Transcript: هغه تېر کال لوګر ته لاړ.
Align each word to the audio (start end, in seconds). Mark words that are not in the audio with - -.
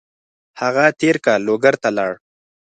هغه 0.61 0.85
تېر 0.99 1.15
کال 1.25 1.39
لوګر 1.47 1.75
ته 1.83 1.89
لاړ. 1.97 2.11